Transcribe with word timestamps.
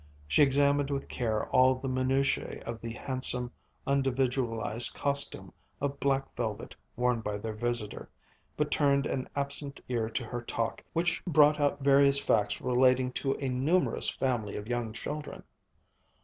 She 0.27 0.41
examined 0.41 0.89
with 0.89 1.07
care 1.07 1.47
all 1.49 1.75
the 1.75 1.87
minutiae 1.87 2.63
of 2.65 2.81
the 2.81 2.93
handsome, 2.93 3.51
unindividualized 3.85 4.95
costume 4.95 5.53
of 5.79 5.99
black 5.99 6.25
velvet 6.35 6.75
worn 6.95 7.21
by 7.21 7.37
their 7.37 7.53
visitor, 7.53 8.09
but 8.57 8.71
turned 8.71 9.05
an 9.05 9.29
absent 9.35 9.79
ear 9.87 10.09
to 10.09 10.25
her 10.25 10.41
talk, 10.41 10.83
which 10.93 11.23
brought 11.25 11.59
out 11.59 11.81
various 11.83 12.19
facts 12.19 12.61
relating 12.61 13.11
to 13.11 13.35
a 13.35 13.47
numerous 13.47 14.09
family 14.09 14.55
of 14.57 14.67
young 14.67 14.91
children. 14.91 15.43